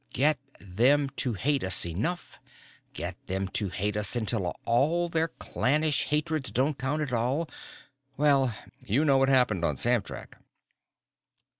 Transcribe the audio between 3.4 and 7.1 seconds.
to hate us until all their own clannish hatreds don't count